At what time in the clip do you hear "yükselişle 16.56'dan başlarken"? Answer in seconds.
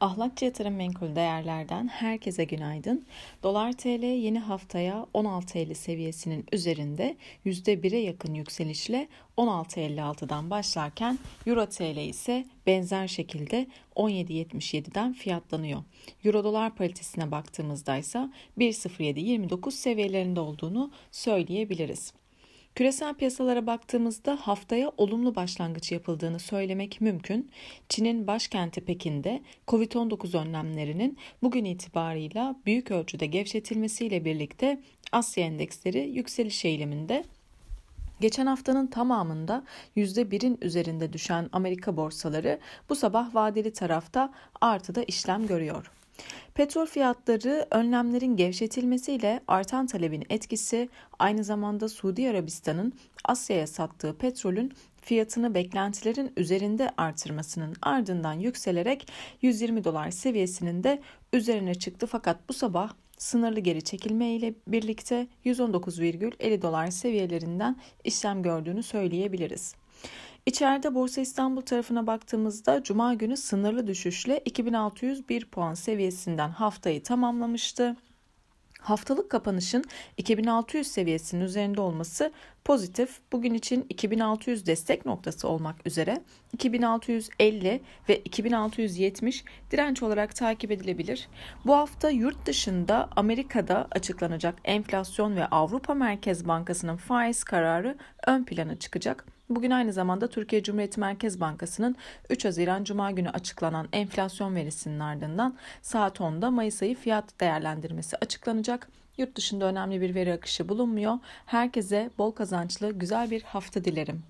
8.34-11.18